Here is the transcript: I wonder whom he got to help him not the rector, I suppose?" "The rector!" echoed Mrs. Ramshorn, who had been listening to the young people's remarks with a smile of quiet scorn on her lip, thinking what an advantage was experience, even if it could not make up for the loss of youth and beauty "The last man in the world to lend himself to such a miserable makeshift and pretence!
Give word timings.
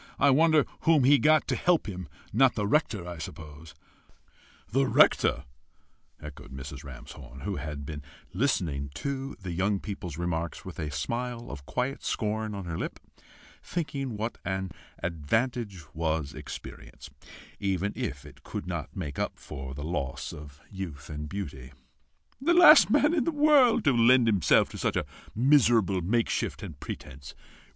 I 0.17 0.31
wonder 0.31 0.65
whom 0.79 1.03
he 1.03 1.19
got 1.19 1.47
to 1.47 1.55
help 1.55 1.85
him 1.87 2.09
not 2.33 2.55
the 2.55 2.65
rector, 2.65 3.07
I 3.07 3.19
suppose?" 3.19 3.75
"The 4.71 4.87
rector!" 4.87 5.45
echoed 6.19 6.51
Mrs. 6.51 6.83
Ramshorn, 6.83 7.41
who 7.41 7.57
had 7.57 7.85
been 7.85 8.01
listening 8.33 8.89
to 8.95 9.35
the 9.39 9.51
young 9.51 9.79
people's 9.79 10.17
remarks 10.17 10.65
with 10.65 10.79
a 10.79 10.89
smile 10.89 11.51
of 11.51 11.67
quiet 11.67 12.03
scorn 12.03 12.55
on 12.55 12.65
her 12.65 12.79
lip, 12.79 12.99
thinking 13.61 14.17
what 14.17 14.39
an 14.43 14.71
advantage 15.03 15.83
was 15.93 16.33
experience, 16.33 17.11
even 17.59 17.93
if 17.95 18.25
it 18.25 18.41
could 18.41 18.65
not 18.65 18.95
make 18.95 19.19
up 19.19 19.37
for 19.37 19.75
the 19.75 19.83
loss 19.83 20.33
of 20.33 20.61
youth 20.71 21.11
and 21.11 21.29
beauty 21.29 21.73
"The 22.41 22.55
last 22.55 22.89
man 22.89 23.13
in 23.13 23.25
the 23.25 23.31
world 23.31 23.83
to 23.83 23.93
lend 23.95 24.25
himself 24.25 24.69
to 24.69 24.79
such 24.79 24.95
a 24.95 25.05
miserable 25.35 26.01
makeshift 26.01 26.63
and 26.63 26.79
pretence! 26.79 27.35